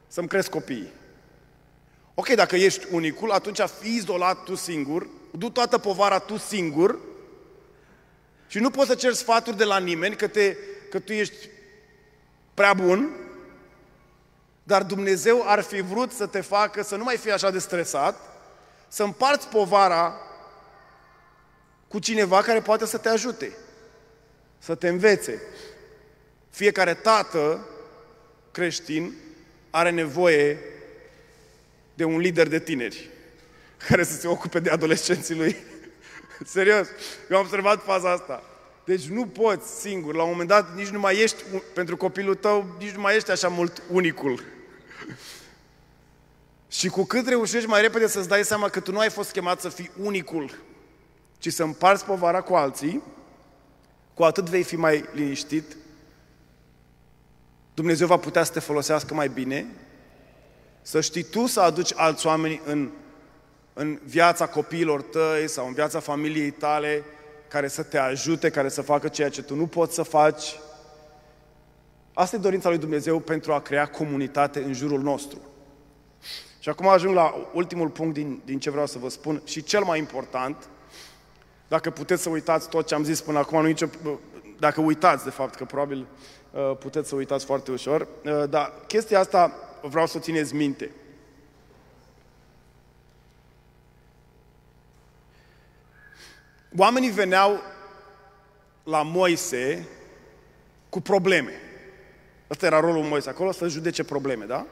[0.07, 0.91] să-mi cresc copiii.
[2.13, 6.99] Ok, dacă ești unicul, atunci fii izolat tu singur, du toată povara tu singur
[8.47, 10.57] și nu poți să ceri sfaturi de la nimeni că, te,
[10.89, 11.49] că tu ești
[12.53, 13.09] prea bun,
[14.67, 18.19] dar Dumnezeu ar fi vrut să te facă să nu mai fii așa de stresat,
[18.87, 20.19] să împarți povara
[21.87, 23.51] cu cineva care poate să te ajute,
[24.59, 25.41] să te învețe.
[26.49, 27.67] Fiecare tată
[28.51, 29.15] creștin
[29.69, 30.59] are nevoie
[31.93, 33.09] de un lider de tineri
[33.87, 35.55] care să se ocupe de adolescenții lui.
[36.45, 36.87] Serios,
[37.29, 38.43] eu am observat faza asta.
[38.85, 42.75] Deci nu poți singur, la un moment dat nici nu mai ești, pentru copilul tău,
[42.79, 44.54] nici nu mai ești așa mult unicul.
[46.77, 49.61] Și cu cât reușești mai repede să-ți dai seama că tu nu ai fost chemat
[49.61, 50.51] să fii unicul,
[51.37, 53.03] ci să împarți povara cu alții,
[54.13, 55.75] cu atât vei fi mai liniștit,
[57.73, 59.65] Dumnezeu va putea să te folosească mai bine,
[60.81, 62.89] să știi tu să aduci alți oameni în,
[63.73, 67.03] în viața copiilor tăi sau în viața familiei tale,
[67.47, 70.59] care să te ajute, care să facă ceea ce tu nu poți să faci.
[72.17, 75.41] Asta e dorința lui Dumnezeu pentru a crea comunitate în jurul nostru.
[76.59, 79.83] Și acum ajung la ultimul punct din, din ce vreau să vă spun și cel
[79.83, 80.67] mai important.
[81.67, 83.87] Dacă puteți să uitați tot ce am zis până acum, nu nicio,
[84.59, 86.05] dacă uitați, de fapt, că probabil
[86.51, 90.91] uh, puteți să uitați foarte ușor, uh, dar chestia asta vreau să o țineți minte.
[96.77, 97.59] Oamenii veneau
[98.83, 99.87] la Moise
[100.89, 101.64] cu probleme.
[102.49, 104.65] Ăsta era rolul Moise acolo, să judece probleme, da?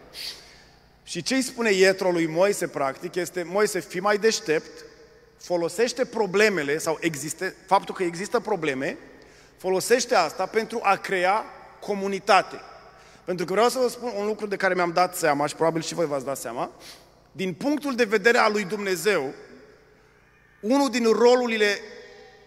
[1.03, 4.85] Și ce îi spune Ietro lui Moise, practic, este Moise, fi mai deștept,
[5.37, 8.97] folosește problemele sau existe, faptul că există probleme,
[9.57, 11.45] folosește asta pentru a crea
[11.79, 12.59] comunitate.
[13.25, 15.81] Pentru că vreau să vă spun un lucru de care mi-am dat seama și probabil
[15.81, 16.71] și voi v-ați dat seama.
[17.31, 19.33] Din punctul de vedere al lui Dumnezeu,
[20.59, 21.79] unul din rolurile,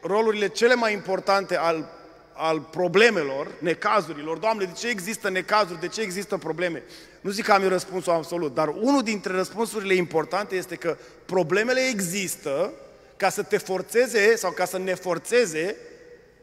[0.02, 1.90] rolurile cele mai importante al,
[2.36, 6.82] al problemelor, necazurilor, Doamne, de ce există necazuri, de ce există probleme?
[7.20, 10.96] Nu zic că am eu răspunsul absolut, dar unul dintre răspunsurile importante este că
[11.26, 12.72] problemele există
[13.16, 15.76] ca să te forțeze sau ca să ne forțeze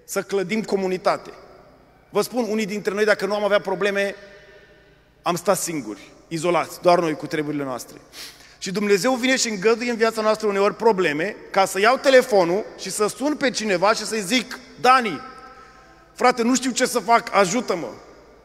[0.04, 1.30] să clădim comunitate.
[2.10, 4.16] Vă spun, unii dintre noi, dacă nu am avea probleme,
[5.22, 7.98] am stat singuri, izolați, doar noi cu treburile noastre.
[8.58, 12.92] Și Dumnezeu vine și îngăduie în viața noastră uneori probleme ca să iau telefonul și
[12.92, 15.22] să sun pe cineva și să-i zic, Dani,
[16.24, 17.88] frate, nu știu ce să fac, ajută-mă.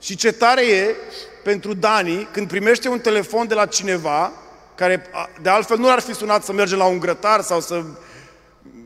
[0.00, 0.94] Și ce tare e
[1.42, 4.32] pentru Dani când primește un telefon de la cineva
[4.74, 5.06] care
[5.42, 7.82] de altfel nu ar fi sunat să mergem la un grătar sau să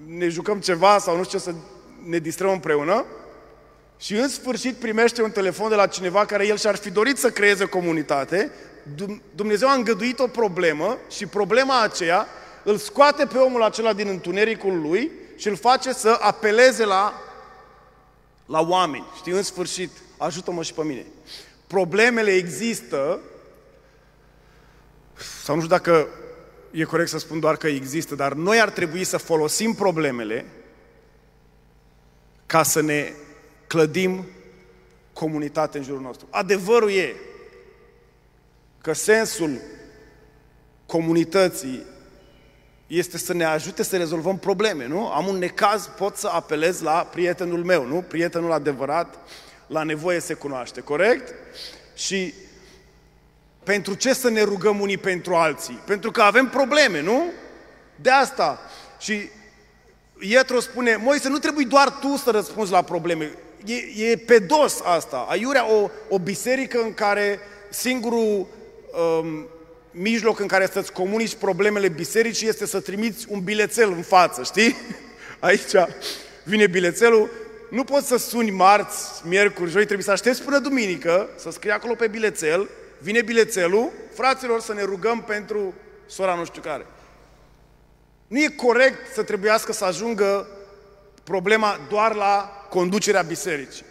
[0.07, 1.55] ne jucăm ceva sau nu știu ce, să
[2.05, 3.05] ne distrăm împreună,
[3.99, 7.31] și în sfârșit primește un telefon de la cineva care el și-ar fi dorit să
[7.31, 8.51] creeze comunitate,
[9.35, 12.27] Dumnezeu a îngăduit o problemă și problema aceea
[12.63, 17.13] îl scoate pe omul acela din întunericul lui și îl face să apeleze la,
[18.47, 19.05] la oameni.
[19.17, 21.07] Știi, în sfârșit, ajută-mă și pe mine.
[21.67, 23.21] Problemele există,
[25.43, 26.09] sau nu știu dacă
[26.71, 30.47] e corect să spun doar că există, dar noi ar trebui să folosim problemele
[32.47, 33.13] ca să ne
[33.67, 34.27] clădim
[35.13, 36.27] comunitate în jurul nostru.
[36.31, 37.17] Adevărul e
[38.81, 39.61] că sensul
[40.87, 41.83] comunității
[42.97, 45.09] este să ne ajute să rezolvăm probleme, nu?
[45.09, 48.05] Am un necaz, pot să apelez la prietenul meu, nu?
[48.09, 49.19] Prietenul adevărat,
[49.67, 51.35] la nevoie se cunoaște, corect?
[51.95, 52.35] Și
[53.65, 55.81] pentru ce să ne rugăm unii pentru alții?
[55.87, 57.23] Pentru că avem probleme, nu?
[57.97, 58.61] De asta.
[58.99, 59.29] Și
[60.21, 63.31] Ietro spune, Moise, nu trebuie doar tu să răspunzi la probleme
[63.65, 65.27] e, e pe dos asta.
[65.29, 67.39] Aiurea o, o biserică în care
[67.71, 68.47] singurul
[69.21, 69.47] um,
[69.93, 74.77] mijloc în care să-ți comunici problemele bisericii este să trimiți un bilețel în față, știi?
[75.39, 75.73] Aici
[76.45, 77.31] vine bilețelul,
[77.71, 81.95] nu poți să suni marți, miercuri, joi, trebuie să aștepți până duminică, să scrii acolo
[81.95, 85.75] pe bilețel, vine bilețelul, fraților, să ne rugăm pentru
[86.07, 86.87] sora nu știu care.
[88.27, 90.47] Nu e corect să trebuiască să ajungă
[91.25, 93.85] problema doar la conducerea bisericii.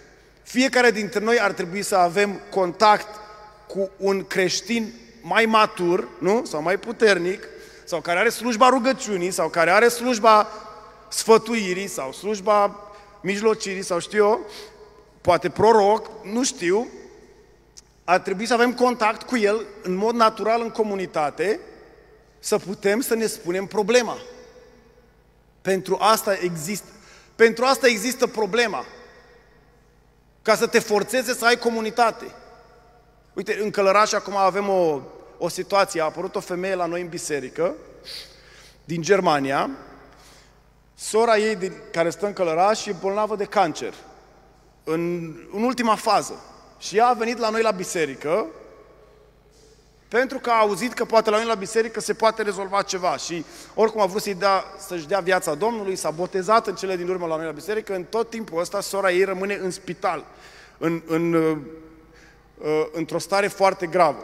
[0.43, 3.07] Fiecare dintre noi ar trebui să avem contact
[3.67, 6.45] cu un creștin mai matur, nu?
[6.45, 7.47] Sau mai puternic,
[7.83, 10.47] sau care are slujba rugăciunii, sau care are slujba
[11.09, 12.79] sfătuirii, sau slujba
[13.21, 14.49] mijlocirii, sau știu eu,
[15.21, 16.87] poate proroc, nu știu,
[18.03, 21.59] ar trebui să avem contact cu el în mod natural în comunitate,
[22.39, 24.17] să putem să ne spunem problema.
[25.61, 26.87] Pentru asta există,
[27.35, 28.85] pentru asta există problema.
[30.41, 32.25] Ca să te forțeze să ai comunitate.
[33.33, 34.99] Uite, în Călăraș acum avem o,
[35.37, 36.01] o situație.
[36.01, 37.73] A apărut o femeie la noi în biserică,
[38.83, 39.69] din Germania.
[40.95, 43.93] Sora ei, din, care stă în Călăraș, e bolnavă de cancer.
[44.83, 46.43] În, în ultima fază.
[46.79, 48.47] Și ea a venit la noi la biserică
[50.11, 53.45] pentru că a auzit că poate la noi la biserică se poate rezolva ceva și
[53.73, 57.25] oricum a vrut să-i dea, să-și dea viața Domnului, s-a botezat în cele din urmă
[57.25, 60.25] la noi la biserică, în tot timpul ăsta sora ei rămâne în spital,
[60.77, 61.57] în, în, uh, uh,
[62.91, 64.23] într-o stare foarte gravă.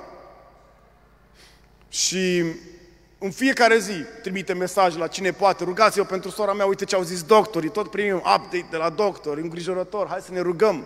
[1.89, 2.43] Și
[3.17, 7.02] în fiecare zi trimite mesaj la cine poate, rugați-vă pentru sora mea, uite ce au
[7.04, 10.84] zis doctorii, tot primim update de la doctor, îngrijorător, hai să ne rugăm.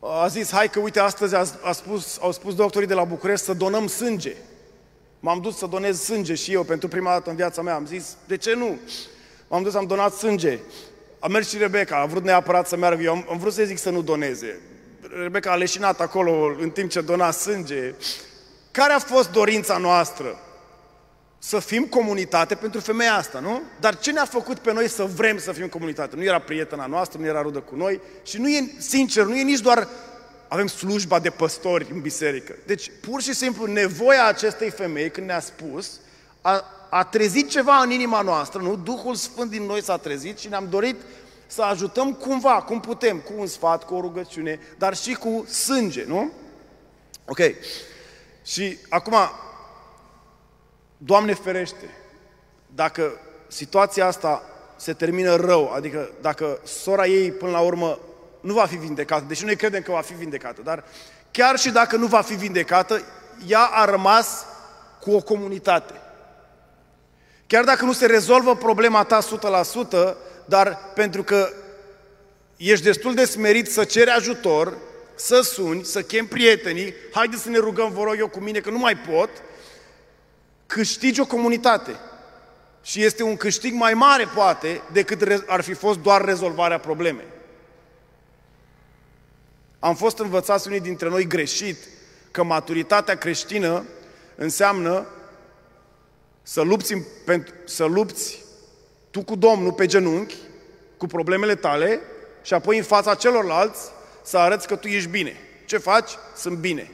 [0.00, 3.44] A zis, hai că uite, astăzi a, a spus, au spus doctorii de la București
[3.44, 4.36] să donăm sânge.
[5.20, 7.74] M-am dus să donez sânge și eu pentru prima dată în viața mea.
[7.74, 8.78] Am zis, de ce nu?
[9.48, 10.58] M-am dus, am donat sânge.
[11.18, 13.02] A mers și Rebecca, a vrut neapărat să meargă.
[13.02, 14.60] Eu am, am vrut să zic să nu doneze.
[15.22, 17.94] Rebecca a leșinat acolo în timp ce dona sânge.
[18.70, 20.38] Care a fost dorința noastră?
[21.38, 23.62] Să fim comunitate pentru femeia asta, nu?
[23.80, 26.16] Dar ce ne-a făcut pe noi să vrem să fim comunitate?
[26.16, 29.42] Nu era prietena noastră, nu era rudă cu noi și nu e, sincer, nu e
[29.42, 29.88] nici doar
[30.48, 32.54] avem slujba de păstori în biserică.
[32.66, 36.00] Deci, pur și simplu, nevoia acestei femei, când ne-a spus,
[36.40, 38.76] a, a trezit ceva în inima noastră, nu?
[38.76, 40.96] Duhul Sfânt din noi s-a trezit și ne-am dorit
[41.50, 46.04] să ajutăm cumva, cum putem, cu un sfat, cu o rugăciune, dar și cu sânge,
[46.06, 46.30] nu?
[47.26, 47.40] Ok.
[48.44, 49.14] Și acum,
[50.98, 51.90] Doamne ferește,
[52.74, 54.42] dacă situația asta
[54.76, 57.98] se termină rău, adică dacă sora ei până la urmă
[58.40, 60.84] nu va fi vindecată, deși noi credem că va fi vindecată, dar
[61.30, 63.02] chiar și dacă nu va fi vindecată,
[63.46, 64.46] ea a rămas
[65.00, 65.94] cu o comunitate.
[67.46, 69.18] Chiar dacă nu se rezolvă problema ta
[69.92, 70.14] 100%,
[70.48, 71.52] dar pentru că
[72.56, 74.78] ești destul de smerit să ceri ajutor,
[75.14, 78.70] să suni, să chem prietenii, haide să ne rugăm, vă rog eu cu mine, că
[78.70, 79.30] nu mai pot,
[80.66, 81.96] câștigi o comunitate.
[82.82, 87.26] Și este un câștig mai mare, poate, decât ar fi fost doar rezolvarea problemei.
[89.78, 91.76] Am fost învățați unii dintre noi greșit
[92.30, 93.84] că maturitatea creștină
[94.36, 95.06] înseamnă
[96.42, 96.94] să lupți,
[97.64, 98.46] să lupți
[99.18, 100.34] tu cu Domnul pe genunchi,
[100.96, 102.00] cu problemele tale
[102.42, 103.80] și apoi în fața celorlalți
[104.22, 105.36] să arăți că tu ești bine.
[105.66, 106.10] Ce faci?
[106.36, 106.90] Sunt bine.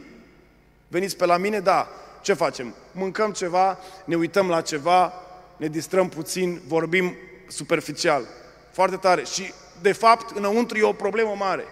[0.88, 1.60] Veniți pe la mine?
[1.60, 1.88] Da.
[2.22, 2.74] Ce facem?
[2.92, 5.12] Mâncăm ceva, ne uităm la ceva,
[5.56, 7.14] ne distrăm puțin, vorbim
[7.48, 8.24] superficial.
[8.70, 9.24] Foarte tare.
[9.24, 11.64] Și, de fapt, înăuntru e o problemă mare.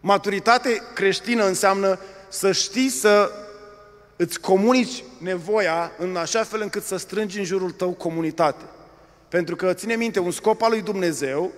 [0.00, 3.32] Maturitate creștină înseamnă să știi să
[4.16, 8.64] îți comunici nevoia în așa fel încât să strângi în jurul tău comunitate.
[9.28, 11.52] Pentru că, ține minte, un scop al lui Dumnezeu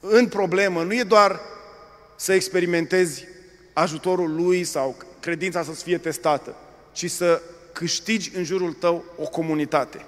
[0.00, 1.40] în problemă nu e doar
[2.16, 3.24] să experimentezi
[3.72, 6.56] ajutorul lui sau credința să-ți fie testată,
[6.92, 7.42] ci să
[7.72, 10.04] câștigi în jurul tău o comunitate.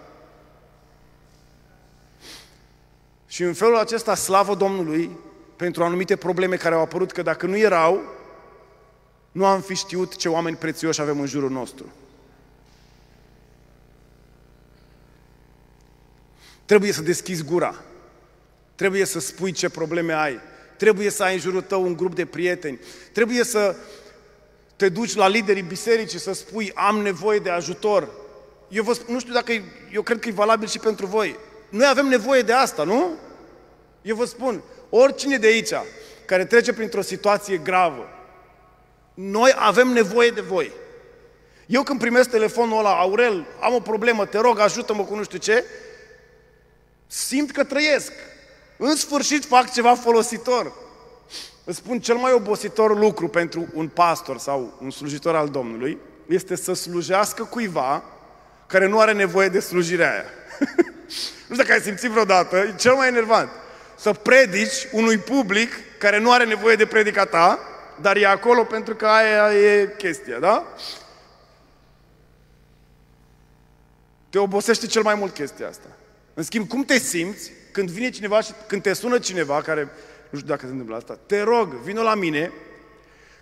[3.26, 5.10] Și în felul acesta, slavă Domnului
[5.56, 8.00] pentru anumite probleme care au apărut, că dacă nu erau,
[9.32, 11.84] nu am fi știut ce oameni prețioși avem în jurul nostru.
[16.72, 17.74] Trebuie să deschizi gura.
[18.74, 20.40] Trebuie să spui ce probleme ai.
[20.76, 22.80] Trebuie să ai în jurul tău un grup de prieteni.
[23.12, 23.76] Trebuie să
[24.76, 28.08] te duci la liderii bisericii să spui am nevoie de ajutor.
[28.68, 29.52] Eu vă spun, nu știu dacă,
[29.92, 31.38] eu cred că e valabil și pentru voi.
[31.68, 33.10] Noi avem nevoie de asta, nu?
[34.02, 35.72] Eu vă spun, oricine de aici
[36.24, 38.08] care trece printr-o situație gravă,
[39.14, 40.72] noi avem nevoie de voi.
[41.66, 45.38] Eu când primesc telefonul ăla, Aurel, am o problemă, te rog, ajută-mă cu nu știu
[45.38, 45.64] ce,
[47.12, 48.12] simt că trăiesc.
[48.76, 50.72] În sfârșit fac ceva folositor.
[51.64, 56.56] Îți spun, cel mai obositor lucru pentru un pastor sau un slujitor al Domnului este
[56.56, 58.02] să slujească cuiva
[58.66, 60.24] care nu are nevoie de slujirea aia.
[61.48, 63.50] nu știu dacă ai simțit vreodată, e cel mai enervant.
[63.96, 67.58] Să predici unui public care nu are nevoie de predica ta,
[68.00, 70.66] dar e acolo pentru că aia e chestia, da?
[74.30, 75.86] Te obosește cel mai mult chestia asta.
[76.34, 79.88] În schimb, cum te simți când vine cineva și când te sună cineva care,
[80.30, 82.52] nu știu dacă se întâmplă asta, te rog, vină la mine,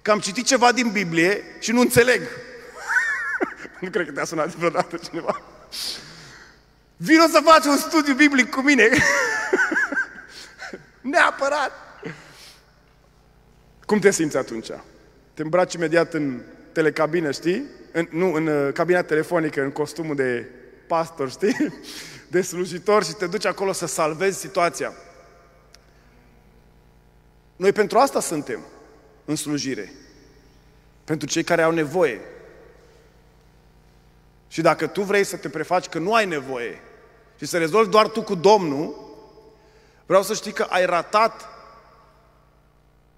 [0.02, 2.20] că am citit ceva din Biblie și nu înțeleg.
[3.80, 5.42] nu cred că te-a sunat vreodată cineva.
[6.96, 8.88] Vino să faci un studiu biblic cu mine.
[11.00, 11.72] Neapărat.
[13.84, 14.68] Cum te simți atunci?
[15.34, 16.40] Te îmbraci imediat în
[16.72, 17.64] telecabină, știi?
[17.92, 20.46] În, nu, în uh, cabina telefonică, în costumul de
[20.86, 21.72] pastor, știi?
[22.30, 24.92] De slujitor și te duci acolo să salvezi situația.
[27.56, 28.60] Noi pentru asta suntem
[29.24, 29.92] în slujire.
[31.04, 32.20] Pentru cei care au nevoie.
[34.48, 36.80] Și dacă tu vrei să te prefaci că nu ai nevoie
[37.38, 38.94] și să rezolvi doar tu cu Domnul,
[40.06, 41.48] vreau să știi că ai ratat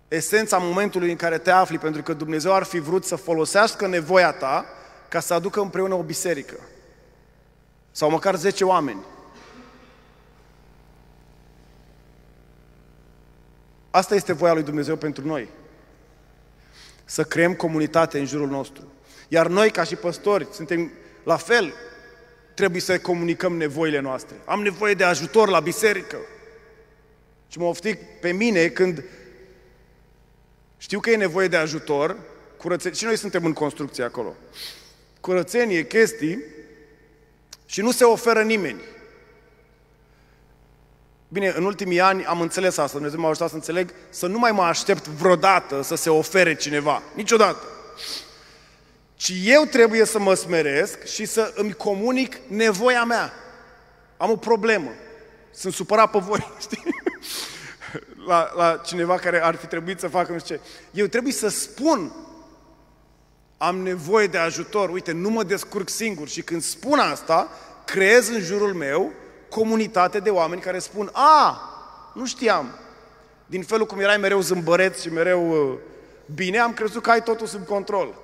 [0.09, 4.33] esența momentului în care te afli, pentru că Dumnezeu ar fi vrut să folosească nevoia
[4.33, 4.65] ta
[5.09, 6.57] ca să aducă împreună o biserică.
[7.93, 9.05] Sau măcar 10 oameni.
[13.90, 15.49] Asta este voia lui Dumnezeu pentru noi.
[17.05, 18.82] Să creăm comunitate în jurul nostru.
[19.28, 20.93] Iar noi, ca și păstori, suntem
[21.24, 21.74] La fel,
[22.55, 24.36] trebuie să comunicăm nevoile noastre.
[24.45, 26.16] Am nevoie de ajutor la biserică.
[27.49, 29.05] Și mă oftic pe mine când
[30.78, 32.16] știu că e nevoie de ajutor,
[32.57, 34.34] curățenie, și noi suntem în construcție acolo,
[35.20, 36.38] curățenie, chestii,
[37.67, 38.81] și nu se oferă nimeni.
[41.29, 44.53] Bine, în ultimii ani am înțeles asta, Dumnezeu m-a ajutat să înțeleg, să nu mai
[44.53, 47.67] mă aștept vreodată să se ofere cineva, niciodată.
[49.15, 53.33] Ci eu trebuie să mă smeresc și să îmi comunic nevoia mea.
[54.17, 54.91] Am o problemă.
[55.51, 56.85] Sunt supărat pe voi, știi?
[58.27, 60.61] La, la cineva care ar fi trebuit să facă nu știu ce.
[60.91, 62.13] Eu trebuie să spun
[63.63, 66.29] am nevoie de ajutor, uite, nu mă descurc singur.
[66.29, 67.49] Și când spun asta,
[67.85, 69.13] creez în jurul meu
[69.49, 71.61] comunitate de oameni care spun, a,
[72.15, 72.75] nu știam.
[73.47, 75.79] Din felul cum erai mereu zâmbăreț și mereu uh,
[76.35, 78.15] bine, am crezut că ai totul sub control.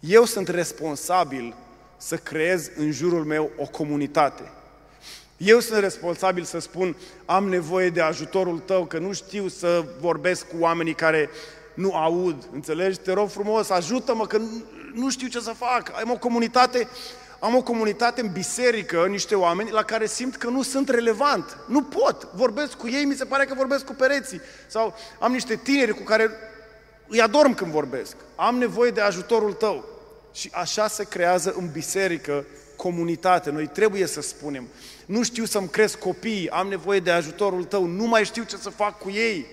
[0.00, 1.54] Eu sunt responsabil
[1.96, 4.52] să creez în jurul meu o comunitate.
[5.36, 10.48] Eu sunt responsabil să spun, am nevoie de ajutorul tău, că nu știu să vorbesc
[10.48, 11.30] cu oamenii care
[11.76, 12.98] nu aud, înțelegi?
[12.98, 14.40] Te rog frumos, ajută-mă că
[14.94, 15.92] nu știu ce să fac.
[16.00, 16.88] Am o comunitate,
[17.38, 21.58] am o comunitate în biserică, niște oameni la care simt că nu sunt relevant.
[21.68, 22.28] Nu pot.
[22.34, 24.40] Vorbesc cu ei, mi se pare că vorbesc cu pereții.
[24.66, 26.30] Sau am niște tineri cu care
[27.08, 28.16] îi adorm când vorbesc.
[28.36, 29.84] Am nevoie de ajutorul tău.
[30.32, 32.44] Și așa se creează în biserică
[32.76, 33.50] comunitate.
[33.50, 34.68] Noi trebuie să spunem,
[35.06, 38.70] nu știu să-mi cresc copiii, am nevoie de ajutorul tău, nu mai știu ce să
[38.70, 39.46] fac cu ei.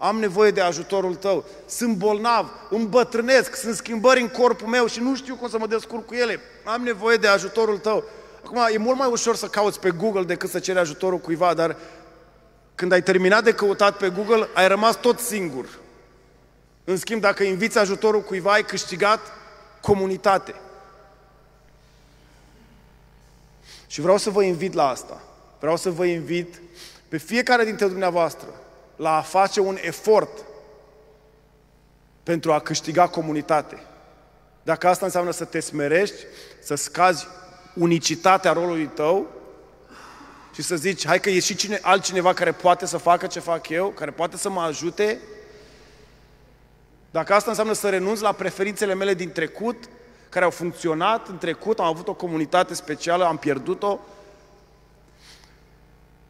[0.00, 1.44] Am nevoie de ajutorul tău.
[1.66, 6.06] Sunt bolnav, îmbătrânesc, sunt schimbări în corpul meu și nu știu cum să mă descurc
[6.06, 6.40] cu ele.
[6.64, 8.04] Am nevoie de ajutorul tău.
[8.44, 11.76] Acum, e mult mai ușor să cauți pe Google decât să ceri ajutorul cuiva, dar
[12.74, 15.78] când ai terminat de căutat pe Google, ai rămas tot singur.
[16.84, 19.20] În schimb, dacă inviți ajutorul cuiva, ai câștigat
[19.80, 20.54] comunitate.
[23.86, 25.22] Și vreau să vă invit la asta.
[25.60, 26.60] Vreau să vă invit
[27.08, 28.48] pe fiecare dintre dumneavoastră
[28.98, 30.44] la a face un efort
[32.22, 33.82] pentru a câștiga comunitate.
[34.62, 36.16] Dacă asta înseamnă să te smerești,
[36.60, 37.26] să scazi
[37.74, 39.26] unicitatea rolului tău
[40.54, 43.68] și să zici, hai că e și cine, altcineva care poate să facă ce fac
[43.68, 45.20] eu, care poate să mă ajute,
[47.10, 49.76] dacă asta înseamnă să renunț la preferințele mele din trecut,
[50.28, 53.98] care au funcționat în trecut, am avut o comunitate specială, am pierdut-o,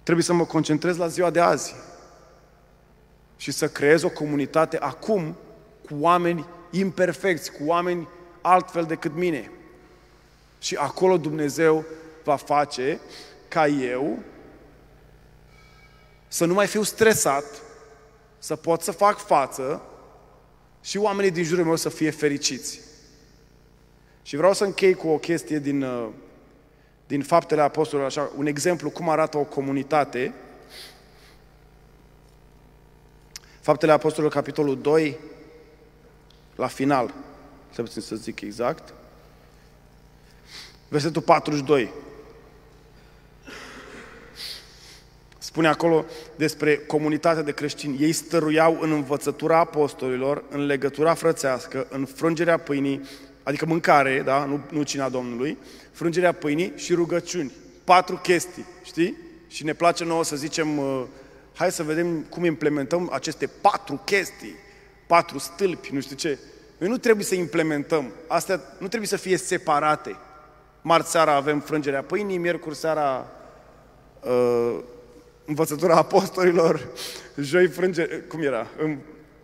[0.03, 1.75] trebuie să mă concentrez la ziua de azi
[3.39, 5.37] și să creez o comunitate acum
[5.87, 8.09] cu oameni imperfecți, cu oameni
[8.41, 9.51] altfel decât mine.
[10.59, 11.85] Și acolo Dumnezeu
[12.25, 13.01] va face
[13.49, 14.19] ca eu
[16.29, 17.45] să nu mai fiu stresat,
[18.39, 19.83] să pot să fac față
[20.81, 22.81] și oamenii din jurul meu să fie fericiți.
[24.23, 26.09] Și vreau să închei cu o chestie din, uh,
[27.07, 30.35] din Faptele Apostolilor, așa, un exemplu cum arată o comunitate
[33.69, 35.19] Faptele Apostolilor, capitolul 2,
[36.57, 37.15] la final,
[37.71, 38.95] să puțin să zic exact,
[40.89, 41.91] versetul 42.
[45.39, 46.05] Spune acolo
[46.37, 48.03] despre comunitatea de creștini.
[48.03, 53.01] Ei stăruiau în învățătura apostolilor, în legătura frățească, în frângerea pâinii,
[53.43, 54.45] adică mâncare, da?
[54.45, 55.59] nu, nu cina Domnului,
[55.93, 57.53] frângerea pâinii și rugăciuni.
[57.85, 59.17] Patru chestii, știi?
[59.49, 61.05] Și ne place nouă să zicem uh,
[61.59, 64.55] hai să vedem cum implementăm aceste patru chestii,
[65.07, 66.39] patru stâlpi, nu știu ce.
[66.79, 70.17] Noi nu trebuie să implementăm, astea nu trebuie să fie separate.
[70.83, 73.27] Marți seara avem frângerea pâinii, miercuri seara
[74.21, 74.79] uh,
[75.45, 76.89] învățătura apostolilor,
[77.37, 78.67] joi frânge, cum era?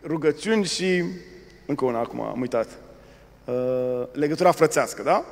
[0.05, 1.05] Rugăciuni și
[1.67, 2.69] încă una acum, am uitat.
[3.45, 5.25] Uh, legătura frățească, da?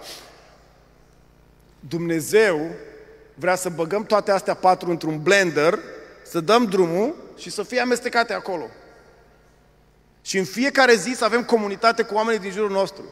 [1.80, 2.60] Dumnezeu
[3.34, 5.78] vrea să băgăm toate astea patru într-un blender
[6.22, 8.70] să dăm drumul și să fie amestecate acolo.
[10.22, 13.02] Și în fiecare zi să avem comunitate cu oamenii din jurul nostru.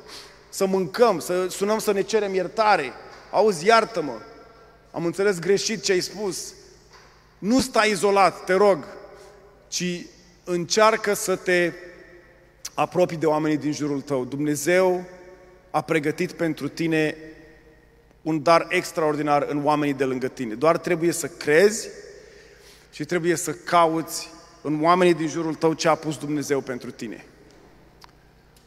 [0.49, 2.93] Să mâncăm, să sunăm să ne cerem iertare.
[3.31, 4.19] Auzi, iartă-mă,
[4.91, 6.55] am înțeles greșit ce ai spus.
[7.39, 8.85] Nu stai izolat, te rog,
[9.69, 10.07] ci
[10.45, 11.73] încearcă să te
[12.75, 14.25] apropii de oamenii din jurul tău.
[14.25, 15.05] Dumnezeu
[15.71, 17.17] a pregătit pentru tine
[18.23, 20.55] un dar extraordinar în oamenii de lângă tine.
[20.55, 21.89] Doar trebuie să crezi
[22.91, 24.29] și trebuie să cauți
[24.63, 27.25] în oamenii din jurul tău ce a pus Dumnezeu pentru tine.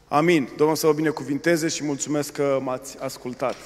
[0.08, 0.48] Amin.
[0.56, 3.56] Domnul să vă binecuvinteze și mulțumesc că m-ați ascultat.